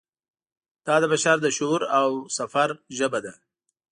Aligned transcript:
دا 0.85 0.95
د 1.01 1.03
بشر 1.11 1.37
د 1.41 1.47
شعور 1.57 1.81
او 1.99 2.09
سفر 2.37 2.69
ژبه 2.97 3.19
ده. 3.25 3.33